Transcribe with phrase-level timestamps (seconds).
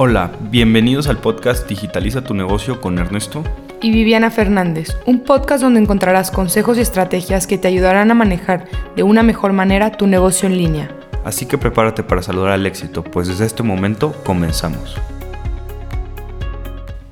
[0.00, 3.42] Hola, bienvenidos al podcast Digitaliza tu negocio con Ernesto
[3.82, 8.68] y Viviana Fernández, un podcast donde encontrarás consejos y estrategias que te ayudarán a manejar
[8.94, 10.96] de una mejor manera tu negocio en línea.
[11.24, 14.94] Así que prepárate para saludar al éxito, pues desde este momento comenzamos.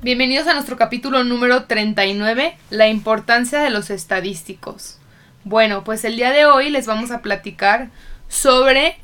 [0.01, 4.97] Bienvenidos a nuestro capítulo número 39, la importancia de los estadísticos.
[5.43, 7.89] Bueno, pues el día de hoy les vamos a platicar
[8.29, 8.95] sobre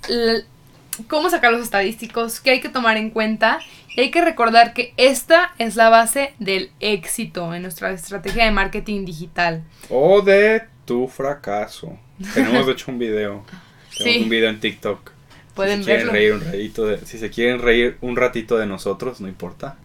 [1.07, 3.59] cómo sacar los estadísticos, qué hay que tomar en cuenta.
[3.95, 8.51] Y hay que recordar que esta es la base del éxito en nuestra estrategia de
[8.51, 9.63] marketing digital.
[9.89, 11.97] O de tu fracaso.
[12.33, 13.45] Tenemos hecho un video.
[13.97, 15.11] Tenemos un video en TikTok.
[15.53, 19.21] Pueden si se reír un ratito de, si se quieren reír un ratito de nosotros,
[19.21, 19.77] no importa.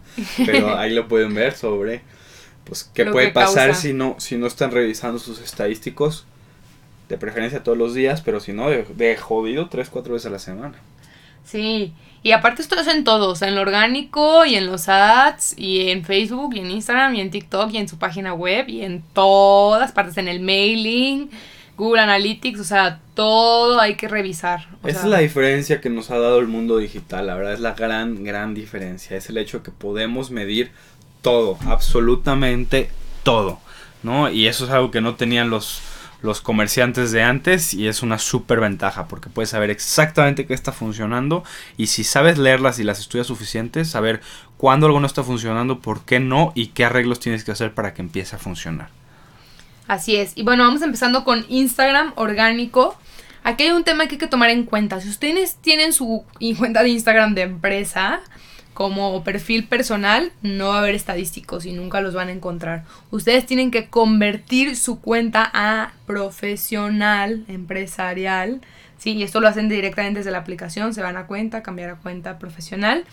[0.45, 2.01] Pero ahí lo pueden ver sobre
[2.63, 6.25] pues qué puede pasar si no si no están revisando sus estadísticos
[7.07, 10.29] de preferencia todos los días, pero si no de, de jodido tres cuatro veces a
[10.31, 10.75] la semana.
[11.49, 15.89] Sí, y aparte esto es en todos, en lo orgánico y en los ads y
[15.89, 19.01] en Facebook y en Instagram y en TikTok y en su página web y en
[19.13, 21.31] todas partes, en el mailing,
[21.75, 24.67] Google Analytics, o sea, todo hay que revisar.
[24.85, 27.73] Esa es la diferencia que nos ha dado el mundo digital, la verdad es la
[27.73, 30.71] gran, gran diferencia, es el hecho que podemos medir
[31.23, 32.91] todo, absolutamente
[33.23, 33.59] todo,
[34.03, 34.29] ¿no?
[34.29, 35.81] Y eso es algo que no tenían los
[36.21, 40.71] los comerciantes de antes y es una súper ventaja porque puedes saber exactamente qué está
[40.71, 41.43] funcionando
[41.77, 44.21] y si sabes leerlas y las estudias suficientes, saber
[44.57, 47.93] cuándo algo no está funcionando, por qué no y qué arreglos tienes que hacer para
[47.93, 48.89] que empiece a funcionar.
[49.87, 50.33] Así es.
[50.35, 52.97] Y bueno, vamos empezando con Instagram orgánico.
[53.43, 55.01] Aquí hay un tema que hay que tomar en cuenta.
[55.01, 56.25] Si ustedes tienen su
[56.57, 58.21] cuenta de Instagram de empresa,
[58.79, 62.85] como perfil personal no va a haber estadísticos y nunca los van a encontrar.
[63.11, 68.61] Ustedes tienen que convertir su cuenta a profesional, empresarial.
[68.97, 71.95] Sí, y esto lo hacen directamente desde la aplicación, se van a cuenta, cambiar a
[71.95, 73.03] cuenta profesional.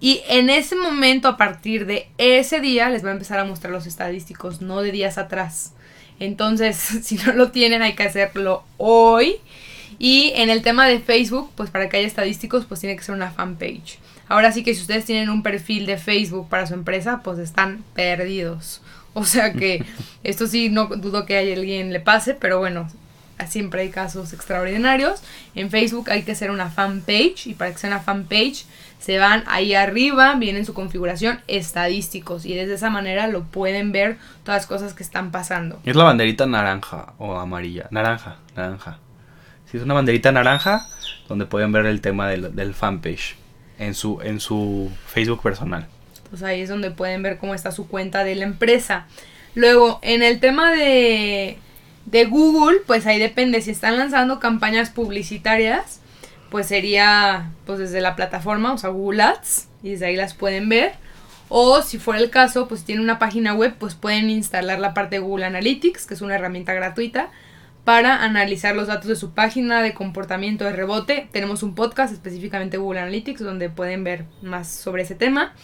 [0.00, 3.72] Y en ese momento, a partir de ese día, les va a empezar a mostrar
[3.72, 5.72] los estadísticos, no de días atrás.
[6.18, 9.36] Entonces, si no lo tienen, hay que hacerlo hoy.
[10.02, 13.14] Y en el tema de Facebook, pues para que haya estadísticos, pues tiene que ser
[13.14, 14.00] una fanpage.
[14.26, 17.84] Ahora sí que si ustedes tienen un perfil de Facebook para su empresa, pues están
[17.94, 18.82] perdidos.
[19.14, 19.84] O sea que
[20.24, 22.88] esto sí no dudo que a alguien le pase, pero bueno,
[23.46, 25.22] siempre hay casos extraordinarios.
[25.54, 28.64] En Facebook hay que hacer una fanpage y para que sea una fanpage
[28.98, 34.16] se van ahí arriba, viene su configuración estadísticos y desde esa manera lo pueden ver
[34.44, 35.78] todas las cosas que están pasando.
[35.84, 38.98] Es la banderita naranja o amarilla, naranja, naranja.
[39.72, 40.86] Si es una banderita naranja
[41.30, 43.36] donde pueden ver el tema del, del fanpage
[43.78, 45.88] en su, en su Facebook personal.
[46.28, 49.06] Pues ahí es donde pueden ver cómo está su cuenta de la empresa.
[49.54, 51.56] Luego, en el tema de,
[52.04, 53.62] de Google, pues ahí depende.
[53.62, 56.00] Si están lanzando campañas publicitarias,
[56.50, 60.68] pues sería pues desde la plataforma, o sea, Google Ads, y desde ahí las pueden
[60.68, 60.92] ver.
[61.48, 65.16] O si fuera el caso, pues tienen una página web, pues pueden instalar la parte
[65.16, 67.30] de Google Analytics, que es una herramienta gratuita
[67.84, 71.28] para analizar los datos de su página de comportamiento de rebote.
[71.32, 75.54] Tenemos un podcast específicamente Google Analytics donde pueden ver más sobre ese tema.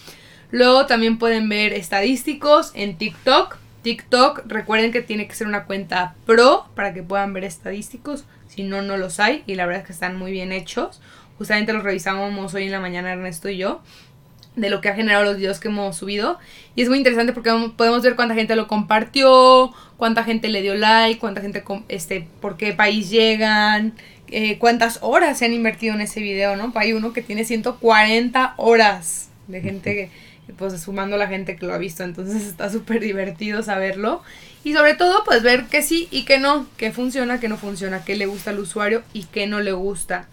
[0.50, 3.58] Luego también pueden ver estadísticos en TikTok.
[3.82, 8.24] TikTok, recuerden que tiene que ser una cuenta pro para que puedan ver estadísticos.
[8.48, 9.44] Si no, no los hay.
[9.46, 11.00] Y la verdad es que están muy bien hechos.
[11.36, 13.80] Justamente los revisamos hoy en la mañana Ernesto y yo
[14.56, 16.38] de lo que ha generado los videos que hemos subido.
[16.74, 20.74] Y es muy interesante porque podemos ver cuánta gente lo compartió, cuánta gente le dio
[20.74, 23.94] like, cuánta gente, este, por qué país llegan,
[24.28, 26.72] eh, cuántas horas se han invertido en ese video, ¿no?
[26.74, 30.10] Hay uno que tiene 140 horas de gente,
[30.56, 32.04] pues sumando la gente que lo ha visto.
[32.04, 34.22] Entonces está súper divertido saberlo.
[34.64, 38.04] Y sobre todo, pues ver que sí y que no, que funciona, que no funciona,
[38.04, 40.28] que le gusta al usuario y que no le gusta.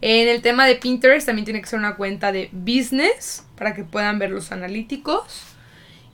[0.00, 3.84] En el tema de Pinterest también tiene que ser una cuenta de business para que
[3.84, 5.42] puedan ver los analíticos.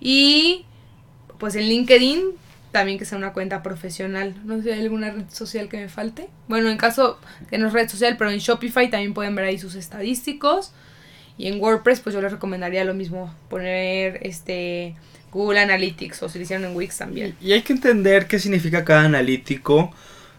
[0.00, 0.64] Y
[1.38, 2.22] pues en LinkedIn
[2.70, 4.34] también que sea una cuenta profesional.
[4.44, 6.28] No sé si hay alguna red social que me falte.
[6.48, 7.18] Bueno, en caso
[7.48, 10.72] que no es red social, pero en Shopify también pueden ver ahí sus estadísticos.
[11.36, 14.94] Y en WordPress, pues yo les recomendaría lo mismo, poner este
[15.32, 17.34] Google Analytics o si lo hicieron en Wix también.
[17.40, 19.92] Y hay que entender qué significa cada analítico.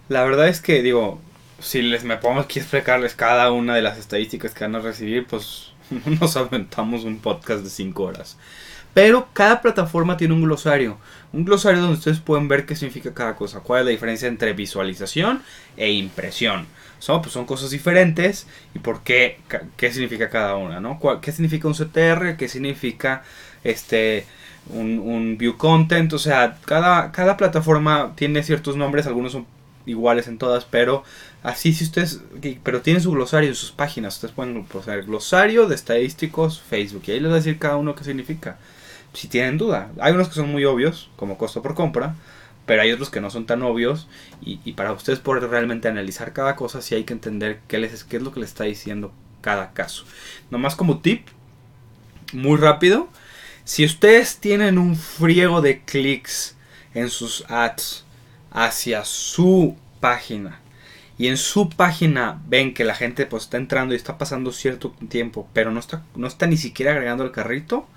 [0.10, 1.20] La verdad es que, digo,
[1.62, 4.80] si les me pongo aquí a explicarles cada una de las estadísticas que van a
[4.80, 5.72] recibir, pues
[6.20, 8.38] nos aventamos un podcast de 5 horas.
[8.94, 10.98] Pero cada plataforma tiene un glosario.
[11.32, 13.62] Un glosario donde ustedes pueden ver qué significa cada cosa.
[13.62, 15.42] Cuál es la diferencia entre visualización
[15.78, 16.68] e impresión.
[17.00, 19.40] Son, pues son cosas diferentes y por qué,
[19.78, 21.00] qué significa cada una, ¿no?
[21.22, 22.36] ¿Qué significa un CTR?
[22.38, 23.24] ¿Qué significa
[23.64, 24.26] este
[24.68, 26.12] un, un view content?
[26.14, 29.08] O sea, cada, cada plataforma tiene ciertos nombres.
[29.08, 29.48] Algunos son
[29.86, 31.04] iguales en todas, pero
[31.44, 32.22] así si ustedes,
[32.64, 37.12] pero tienen su glosario en sus páginas, ustedes pueden poner glosario de estadísticos Facebook y
[37.12, 38.58] ahí les va a decir cada uno qué significa.
[39.14, 42.16] Si tienen duda, hay unos que son muy obvios, como costo por compra,
[42.66, 44.08] pero hay otros que no son tan obvios
[44.42, 48.18] y, para ustedes poder realmente analizar cada cosa sí hay que entender qué, les, qué
[48.18, 49.12] es lo que les está diciendo
[49.42, 50.06] cada caso.
[50.50, 51.28] Nomás como tip,
[52.32, 53.10] muy rápido,
[53.64, 56.56] si ustedes tienen un friego de clics
[56.94, 58.06] en sus ads
[58.52, 60.60] hacia su página
[61.18, 64.92] y en su página ven que la gente pues está entrando y está pasando cierto
[65.08, 67.88] tiempo, pero no está, no está ni siquiera agregando el carrito,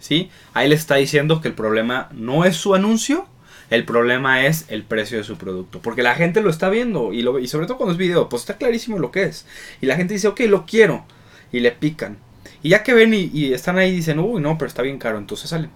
[0.00, 0.30] ¿sí?
[0.52, 3.28] Ahí le está diciendo que el problema no es su anuncio,
[3.70, 5.80] el problema es el precio de su producto.
[5.80, 8.42] Porque la gente lo está viendo y, lo, y sobre todo cuando es video, pues
[8.42, 9.46] está clarísimo lo que es.
[9.80, 11.04] Y la gente dice, ok, lo quiero.
[11.52, 12.18] Y le pican.
[12.64, 15.50] Y ya que ven y, están ahí dicen, uy, no, pero está bien caro, entonces
[15.50, 15.70] salen.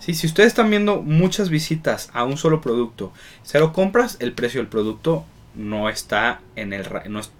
[0.00, 3.12] Sí, si ustedes están viendo muchas visitas a un solo producto,
[3.42, 5.24] cero compras, el precio del producto
[5.54, 6.86] no está en el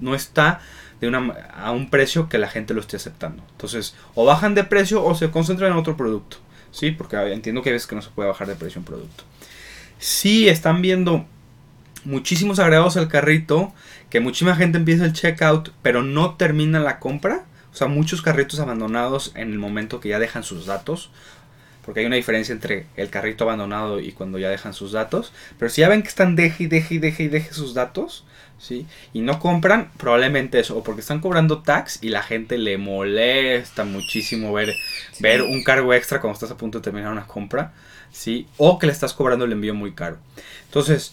[0.01, 0.61] no, está
[1.01, 3.43] de una, a un precio que la gente lo esté aceptando.
[3.53, 6.37] Entonces, o bajan de precio o se concentran en otro producto.
[6.71, 9.25] Sí, porque entiendo que a veces que no se puede bajar de precio un producto.
[9.99, 11.27] Si están viendo
[12.05, 13.73] muchísimos agregados al carrito,
[14.09, 17.45] que muchísima gente empieza el checkout, pero no termina la compra.
[17.73, 21.11] O sea, muchos carritos abandonados en el momento que ya dejan sus datos.
[21.91, 25.33] Porque hay una diferencia entre el carrito abandonado y cuando ya dejan sus datos.
[25.59, 28.25] Pero si ya ven que están deje y deje y deje y deje sus datos,
[28.61, 28.87] ¿sí?
[29.13, 30.79] Y no compran, probablemente eso.
[30.79, 34.73] O porque están cobrando tax y la gente le molesta muchísimo ver,
[35.19, 37.73] ver un cargo extra cuando estás a punto de terminar una compra,
[38.13, 38.47] ¿sí?
[38.57, 40.19] O que le estás cobrando el envío muy caro.
[40.67, 41.13] Entonces,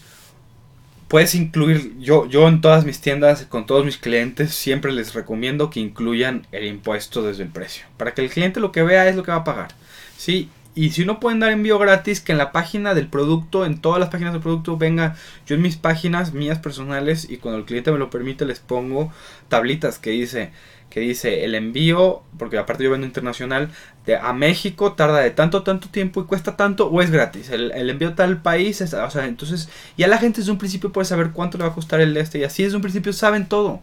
[1.08, 5.70] puedes incluir, yo, yo en todas mis tiendas, con todos mis clientes, siempre les recomiendo
[5.70, 7.84] que incluyan el impuesto desde el precio.
[7.96, 9.74] Para que el cliente lo que vea es lo que va a pagar.
[10.18, 10.50] ¿sí?
[10.74, 13.98] Y si no pueden dar envío gratis, que en la página del producto, en todas
[13.98, 15.16] las páginas del producto, venga,
[15.46, 19.12] yo en mis páginas mías personales y cuando el cliente me lo permite les pongo
[19.48, 20.52] tablitas que dice
[20.90, 23.70] que dice el envío, porque aparte yo vendo internacional,
[24.06, 27.50] de a México tarda de tanto, tanto tiempo y cuesta tanto o es gratis.
[27.50, 31.32] El, envío tal país, o sea, entonces ya la gente desde un principio puede saber
[31.32, 33.82] cuánto le va a costar el este y así desde un principio saben todo.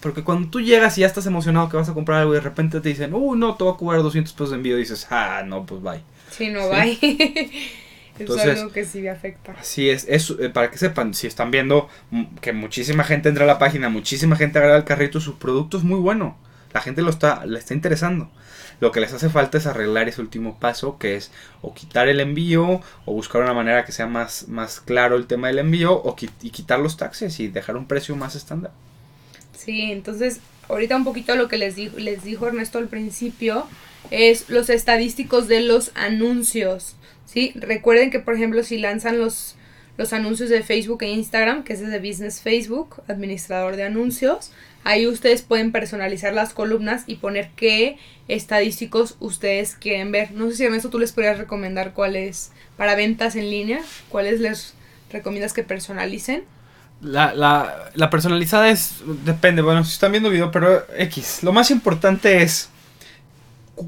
[0.00, 2.42] Porque cuando tú llegas y ya estás emocionado que vas a comprar algo y de
[2.42, 5.42] repente te dicen, uh, no, te voy a cobrar 200 pesos de envío, dices, ah,
[5.46, 6.02] no, pues bye.
[6.36, 6.98] Sí, no, bye.
[8.18, 9.52] es algo que sí me afecta.
[9.58, 11.88] Así es, es eh, para que sepan, si están viendo
[12.40, 15.84] que muchísima gente entra a la página, muchísima gente agrega el carrito, su producto es
[15.84, 16.36] muy bueno.
[16.72, 18.30] La gente lo está, le está interesando.
[18.80, 21.30] Lo que les hace falta es arreglar ese último paso, que es
[21.62, 25.46] o quitar el envío, o buscar una manera que sea más, más claro el tema
[25.46, 28.72] del envío, o y quitar los taxes y dejar un precio más estándar.
[29.56, 33.66] Sí, entonces ahorita un poquito lo que les dijo, les dijo Ernesto al principio
[34.10, 36.96] es los estadísticos de los anuncios.
[37.26, 37.52] ¿sí?
[37.54, 39.56] Recuerden que, por ejemplo, si lanzan los,
[39.96, 44.52] los anuncios de Facebook e Instagram, que es de Business Facebook, administrador de anuncios,
[44.84, 47.98] ahí ustedes pueden personalizar las columnas y poner qué
[48.28, 50.32] estadísticos ustedes quieren ver.
[50.32, 54.74] No sé si Ernesto tú les podrías recomendar cuáles para ventas en línea, cuáles les
[55.10, 56.44] recomiendas que personalicen.
[57.00, 59.02] La, la, la personalizada es.
[59.24, 61.42] Depende, bueno, si están viendo video, pero X.
[61.42, 62.70] Lo más importante es.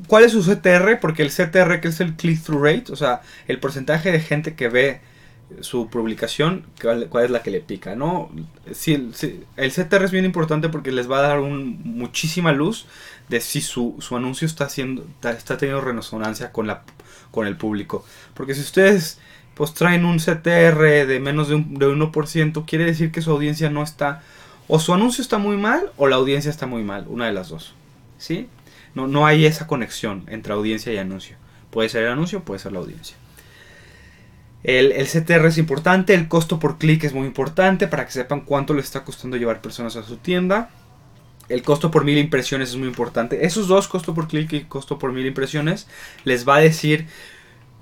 [0.09, 0.99] ¿Cuál es su CTR?
[1.01, 4.69] Porque el CTR, que es el click-through rate, o sea, el porcentaje de gente que
[4.69, 5.01] ve
[5.61, 8.31] su publicación, cuál, es la que le pica, ¿no?
[8.73, 8.95] Si,
[9.57, 12.87] el CTR es bien importante porque les va a dar un, muchísima luz
[13.29, 16.83] de si su, su anuncio está, haciendo, está teniendo resonancia con, la,
[17.31, 18.05] con el público.
[18.35, 19.19] Porque si ustedes
[19.55, 23.71] pues traen un CTR de menos de, un, de 1%, quiere decir que su audiencia
[23.71, 24.23] no está,
[24.69, 27.49] o su anuncio está muy mal o la audiencia está muy mal, una de las
[27.49, 27.75] dos.
[28.19, 28.49] ¿Sí?
[28.97, 31.37] No, no hay esa conexión entre audiencia y anuncio.
[31.71, 33.15] Puede ser el anuncio, puede ser la audiencia.
[34.65, 38.41] El, el, CTR es importante, el costo por clic es muy importante para que sepan
[38.41, 40.71] cuánto le está costando llevar personas a su tienda.
[41.51, 43.45] El costo por mil impresiones es muy importante.
[43.45, 45.87] Esos dos, costo por clic y costo por mil impresiones,
[46.25, 47.07] les va a decir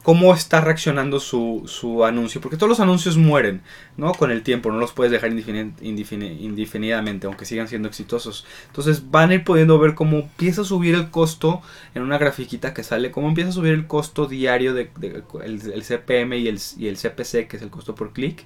[0.04, 3.62] cómo está reaccionando su, su, anuncio, porque todos los anuncios mueren,
[3.96, 4.12] ¿no?
[4.12, 8.44] Con el tiempo, no los puedes dejar indefinidamente, aunque sigan siendo exitosos.
[8.66, 11.62] Entonces van a ir pudiendo ver cómo empieza a subir el costo
[11.94, 14.90] en una grafiquita que sale, cómo empieza a subir el costo diario de,
[15.42, 18.44] el, CPM y el, y el CPC, que es el costo por clic.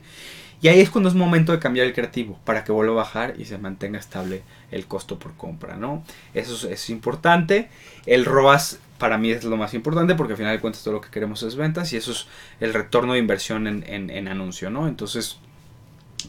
[0.62, 3.34] Y ahí es cuando es momento de cambiar el creativo para que vuelva a bajar
[3.36, 6.04] y se mantenga estable el costo por compra, ¿no?
[6.34, 7.68] Eso es, es importante.
[8.06, 11.00] El ROAS para mí es lo más importante porque al final de cuentas todo lo
[11.00, 12.26] que queremos es ventas y eso es
[12.61, 14.88] el retorno de inversión en, anuncio, ¿no?
[14.88, 15.38] Entonces,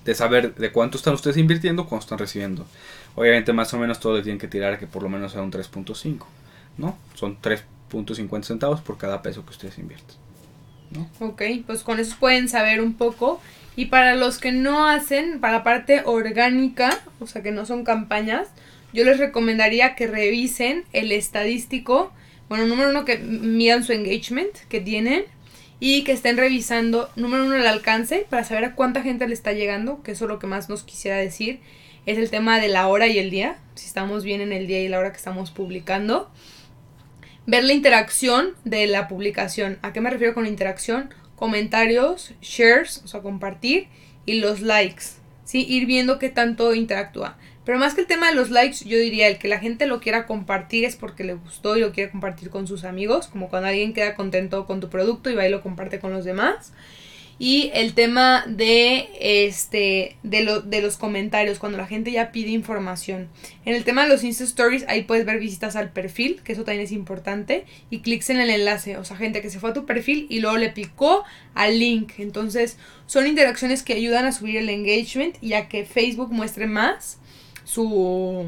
[0.05, 2.65] de saber de cuánto están ustedes invirtiendo, cuánto están recibiendo.
[3.15, 5.51] Obviamente más o menos todo le tienen que tirar que por lo menos sea un
[5.51, 6.25] 3.5,
[6.77, 6.97] ¿no?
[7.15, 10.15] Son 3.50 centavos por cada peso que ustedes invierten.
[10.91, 11.09] ¿no?
[11.19, 13.41] Ok, pues con eso pueden saber un poco.
[13.75, 17.83] Y para los que no hacen, para la parte orgánica, o sea que no son
[17.83, 18.49] campañas,
[18.93, 22.11] yo les recomendaría que revisen el estadístico.
[22.49, 25.25] Bueno, número uno, que midan su engagement que tienen
[25.79, 29.53] y que estén revisando, número uno, el alcance para saber a cuánta gente le está
[29.53, 31.59] llegando, que eso es lo que más nos quisiera decir.
[32.07, 34.81] Es el tema de la hora y el día, si estamos bien en el día
[34.81, 36.31] y la hora que estamos publicando.
[37.45, 39.77] Ver la interacción de la publicación.
[39.83, 41.13] ¿A qué me refiero con interacción?
[41.35, 43.87] Comentarios, shares, o sea, compartir,
[44.25, 45.03] y los likes.
[45.45, 45.65] ¿sí?
[45.69, 47.37] Ir viendo qué tanto interactúa.
[47.69, 49.99] Pero más que el tema de los likes, yo diría el que la gente lo
[49.99, 53.67] quiera compartir es porque le gustó y lo quiere compartir con sus amigos, como cuando
[53.67, 56.73] alguien queda contento con tu producto y va y lo comparte con los demás.
[57.37, 62.49] Y el tema de este de, lo, de los comentarios, cuando la gente ya pide
[62.49, 63.29] información.
[63.65, 66.63] En el tema de los Insta Stories, ahí puedes ver visitas al perfil, que eso
[66.63, 68.97] también es importante, y clics en el enlace.
[68.97, 71.23] O sea, gente que se fue a tu perfil y luego le picó
[71.53, 72.13] al link.
[72.17, 77.19] Entonces, son interacciones que ayudan a subir el engagement y a que Facebook muestre más
[77.69, 78.47] su,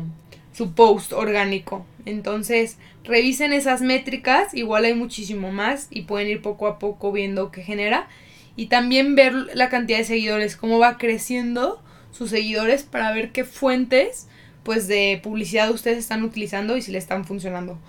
[0.51, 1.85] su post orgánico.
[2.05, 7.51] Entonces, revisen esas métricas, igual hay muchísimo más y pueden ir poco a poco viendo
[7.51, 8.07] qué genera.
[8.55, 13.43] Y también ver la cantidad de seguidores, cómo va creciendo sus seguidores para ver qué
[13.43, 14.27] fuentes
[14.63, 17.79] pues de publicidad ustedes están utilizando y si le están funcionando.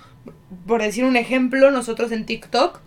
[0.67, 2.81] Por decir un ejemplo, nosotros en TikTok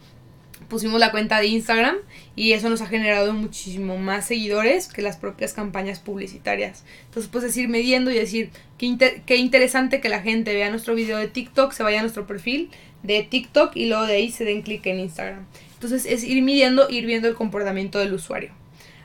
[0.67, 1.95] pusimos la cuenta de Instagram
[2.35, 6.83] y eso nos ha generado muchísimo más seguidores que las propias campañas publicitarias.
[7.05, 11.17] Entonces, pues decir, midiendo y decir, qué, qué interesante que la gente vea nuestro video
[11.17, 12.69] de TikTok, se vaya a nuestro perfil
[13.03, 15.45] de TikTok y luego de ahí se den clic en Instagram.
[15.73, 18.51] Entonces, es ir midiendo, ir viendo el comportamiento del usuario.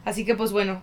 [0.04, 0.82] Así que, pues bueno,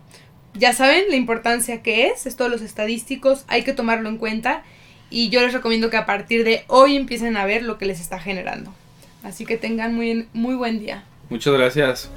[0.53, 4.63] ya saben la importancia que es, esto de los estadísticos, hay que tomarlo en cuenta
[5.09, 7.99] y yo les recomiendo que a partir de hoy empiecen a ver lo que les
[7.99, 8.73] está generando.
[9.23, 11.03] Así que tengan muy, muy buen día.
[11.29, 12.11] Muchas gracias.